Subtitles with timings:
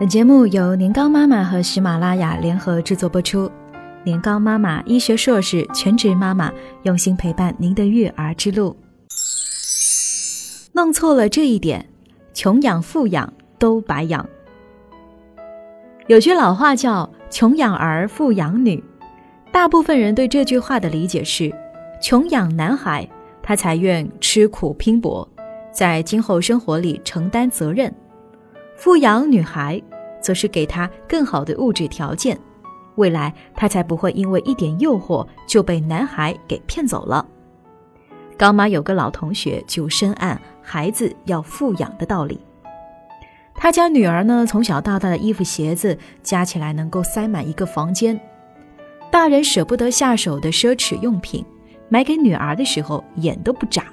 [0.00, 3.52] 本节目由年糕妈妈和喜马拉雅联合制作播出。
[4.02, 6.50] 年糕妈妈医学硕士，全职妈妈，
[6.84, 8.74] 用心陪伴您的育儿之路。
[10.72, 11.86] 弄错了这一点，
[12.32, 14.26] 穷养富养都白养。
[16.06, 18.82] 有句老话叫“穷养儿，富养女”，
[19.52, 21.54] 大部分人对这句话的理解是：
[22.00, 23.06] 穷养男孩，
[23.42, 25.28] 他才愿吃苦拼搏，
[25.70, 27.92] 在今后生活里承担责任；
[28.82, 29.78] 富养女孩，
[30.22, 32.40] 则是给她更好的物质条件。
[32.94, 37.26] 未来她才不会因为一点诱惑就被男孩给骗走了。
[38.38, 42.40] 高妈有个老同学就深谙孩子要富养的道理。
[43.54, 48.18] 他家女儿呢，从小到大的衣服鞋子加起来能够塞满一个房间。
[49.10, 51.44] 大人舍不得下手的奢侈用品，
[51.90, 53.84] 买给女儿的时候眼都不眨。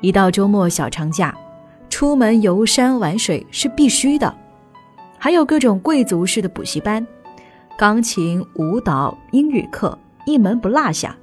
[0.00, 1.32] 一到周末小长假，
[1.96, 4.36] 出门游山玩水是必须的，
[5.16, 7.06] 还有各种贵族式的补习班。
[7.74, 11.16] 钢琴、舞蹈、英语课一门不落下。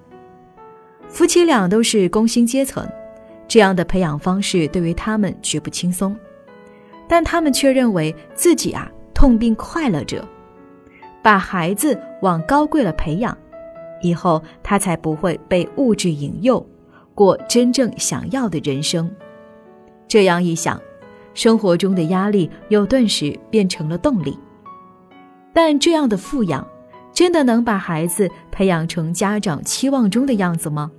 [1.07, 2.83] 夫妻俩都是工薪阶层，
[3.47, 6.17] 这样的培养方式对于他们绝不轻松，
[7.07, 10.27] 但他们却认为自己啊痛并快乐着，
[11.21, 13.37] 把孩子往高贵了培养，
[14.01, 16.67] 以后他才不会被物质引诱，
[17.13, 19.07] 过真正想要的人生。
[20.07, 20.79] 这样一想，
[21.33, 24.37] 生活中的压力又顿时变成了动力。
[25.53, 26.67] 但这样的富养，
[27.13, 30.91] 真的能把孩子培养成家长期望中的样子吗？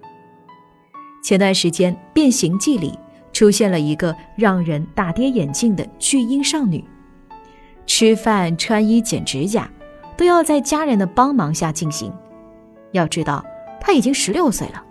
[1.22, 2.98] 前段时间，《变形记》里
[3.32, 6.84] 出现了一个让人大跌眼镜的巨婴少女，
[7.86, 9.68] 吃饭、穿衣、剪指甲，
[10.16, 12.12] 都要在家人的帮忙下进行。
[12.92, 13.44] 要知道，
[13.80, 14.84] 她已经十六岁了。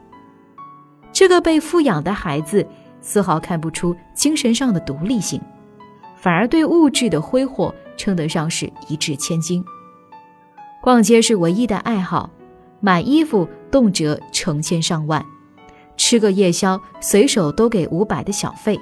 [1.13, 2.67] 这个被富养的孩子，
[3.03, 5.39] 丝毫看不出精神上的独立性，
[6.15, 7.71] 反而对物质的挥霍。
[7.95, 9.63] 称得上是一掷千金。
[10.81, 12.27] 逛街是唯一的爱好，
[12.79, 15.23] 买衣服动辄成千上万，
[15.95, 18.79] 吃个夜宵随手都给五百的小费，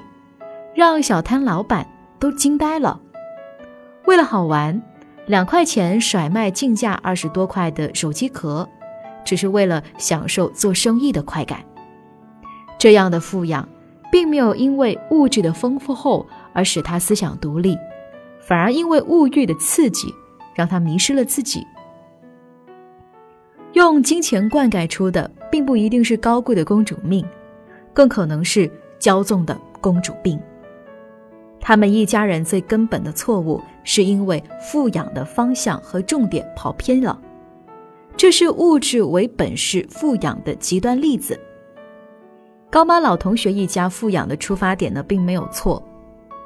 [0.74, 1.86] 让小摊老板
[2.18, 2.98] 都惊呆了。
[4.06, 4.82] 为了好玩，
[5.26, 8.66] 两块钱甩卖进价二十多块的手机壳，
[9.26, 11.62] 只是为了享受做生意的快感。
[12.78, 13.68] 这样的富养，
[14.12, 17.76] 并没有因为物质的丰富后而使他思想独立。
[18.38, 20.14] 反而因为物欲的刺激，
[20.54, 21.66] 让他迷失了自己。
[23.72, 27.24] 用金钱灌溉出的，并不一定是高贵的公主命，
[27.94, 30.38] 更可能是骄纵的公主病。
[31.58, 37.18] 他们一家人最根本的错误，是因为富养的方向和重点跑偏了。
[38.14, 41.38] 这是物质为本是富养的极端例子。
[42.72, 45.80] 高妈老同学一家富养的出发点呢，并没有错，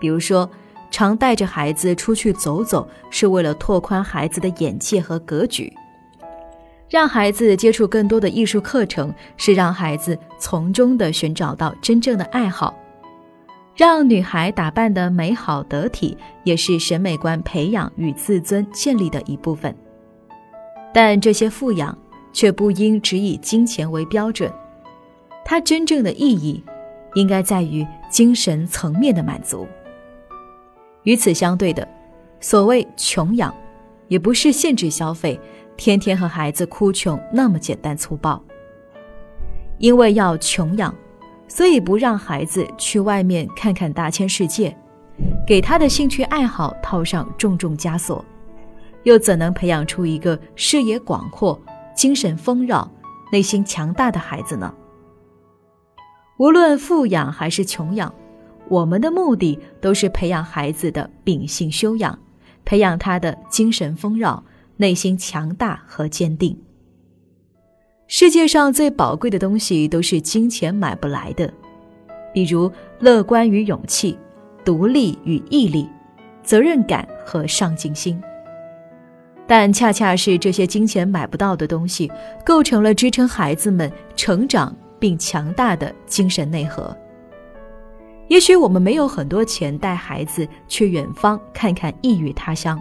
[0.01, 0.51] 比如说。
[0.89, 5.71] 常带着孩子出去走走，是为了拓宽孩子的眼界和格局；
[6.89, 12.73] 让孩子接触更多的艺术课程，是让孩子从中的寻找到真正的爱好；
[13.75, 19.77] 让女孩打扮的美好得体，也是审美观培养与自尊建立的一部分。
[20.95, 21.99] 但这些富养
[22.33, 24.51] 却不应只以金钱为标准，
[25.49, 26.61] 它真正的意义，
[27.15, 29.65] 应该在于精神层面的满足。
[31.05, 31.87] 与此相对的，
[32.41, 33.55] 所谓穷养，
[34.09, 35.39] 也不是限制消费，
[35.77, 38.43] 天天和孩子哭穷那么简单粗暴。
[39.79, 40.93] 因为要穷养，
[41.47, 44.77] 所以不让孩子去外面看看大千世界，
[45.47, 48.25] 给他的兴趣爱好套上重重枷锁，
[49.05, 51.57] 又怎能培养出一个视野广阔、
[51.95, 52.91] 精神丰饶、
[53.31, 54.75] 内心强大的孩子呢？
[56.39, 58.13] 无论富养还是穷养。
[58.69, 62.19] 我们的目的都是培养孩子的秉性修养，
[62.65, 64.43] 培养他的精神丰饶、
[64.77, 66.59] 内心强大和坚定。
[68.09, 71.53] 世界上最宝贵的东西都是金钱买不来的，
[72.35, 74.19] 比如乐观与勇气、
[74.65, 75.89] 独立与毅力、
[76.43, 78.21] 责任感和上进心。
[79.47, 82.11] 但恰恰是这些金钱买不到的东西，
[82.45, 86.97] 构成了支撑孩子们成长并强大的精神内核。
[88.29, 92.81] 也许我们没有很多钱带孩子去远方看看异域他乡，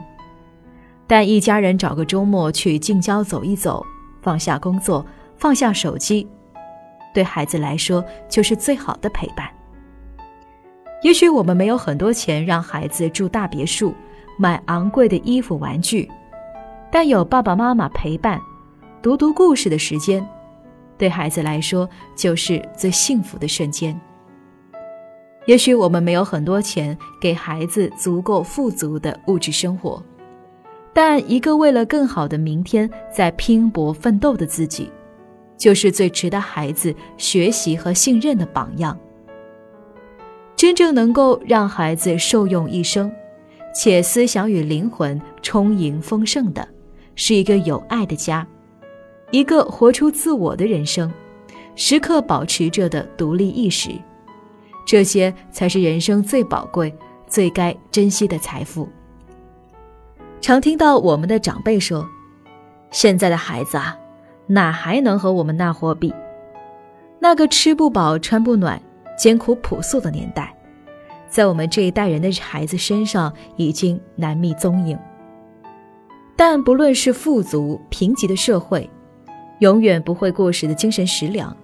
[1.05, 3.85] 但一家人找个周末去近郊走一走，
[4.21, 5.05] 放下工作，
[5.37, 6.27] 放下手机，
[7.13, 9.47] 对孩子来说就是最好的陪伴。
[11.03, 13.93] 也许我们没有很多钱让孩子住大别墅，
[14.39, 16.09] 买昂贵的衣服玩具，
[16.91, 18.41] 但有爸爸妈妈陪伴，
[19.03, 20.27] 读读故事的时间，
[20.97, 23.99] 对孩子来说就是最幸福的瞬间。
[25.45, 30.01] 也许我们没有很多钱给孩子足够富足的物质生活，
[30.93, 34.91] 但一个为了更好的明天在拼搏奋斗的自己，
[35.55, 38.97] 就是最值得孩子学习和信任的榜样。
[40.55, 43.11] 真正能够让孩子受用一生，
[43.75, 46.67] 且思想与灵魂充盈丰盛的，
[47.13, 48.47] 是一个有爱的家，
[49.35, 51.11] 一个活出自我的人生，
[51.75, 53.91] 时刻保持着的独立意识。
[54.85, 56.95] 这些才是人生最宝贵、
[57.27, 58.87] 最该珍惜的财富。
[60.39, 62.07] 常听到我们的长辈说
[62.91, 63.97] ：“现在的孩子啊，
[64.47, 66.13] 哪还能和我们那会比？
[67.19, 68.81] 那个吃不饱、穿不暖、
[69.17, 70.55] 艰苦朴素的年代，
[71.27, 74.97] 在我们这一代人的孩子身上已经难觅踪影。”
[76.37, 78.89] 但不论是富足、贫瘠的社会，
[79.59, 81.55] 永远不会过时的精神食粮。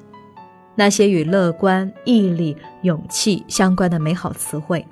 [0.76, 4.86] 那些与乐观、毅力、勇气相关的美好词汇，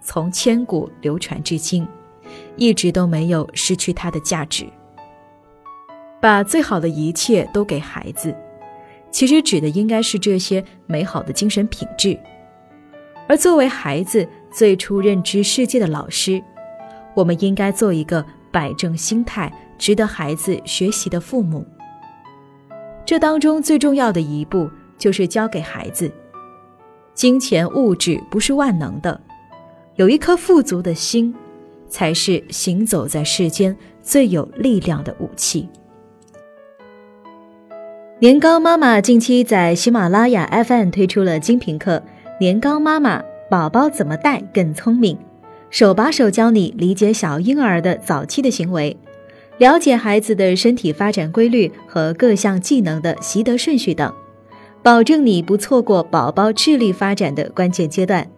[0.00, 1.88] 从千古流传至今，
[2.56, 4.66] 一直都没有失去它的价值。
[6.20, 8.32] 把最好的一切都给孩子，
[9.10, 12.16] 其实指的应该是这些美好的精神品质。
[13.26, 16.40] 而作为孩子最初认知世界的老师，
[17.14, 21.66] 我们应该做一个摆正心态、值得孩子学习的父母。
[23.04, 24.70] 这当中最重要的一步。
[24.98, 26.08] 就是教给孩子，
[27.12, 29.20] 金钱物质不是万能的，
[29.96, 31.34] 有一颗富足的心，
[31.88, 35.68] 才是行走在世间最有力量的武器。
[38.20, 41.96] 年糕妈妈近期在喜马拉雅 FM 推出了精品课
[42.38, 43.20] 《年糕妈妈
[43.50, 45.16] 宝宝怎么带更聪明》，
[45.68, 48.96] 手把手教你理解小婴儿的早期的行为，
[49.58, 54.12] 了解孩子的身体发展规律和各项技能的习得顺序等。
[54.82, 58.28] 保证你不错过宝宝智力发展的关键阶段，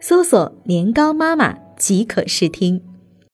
[0.00, 2.80] 搜索“年糕妈妈”即可试听。